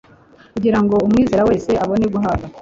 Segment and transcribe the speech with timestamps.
[0.53, 2.47] kugira ngo umwizera wese abone guhabwa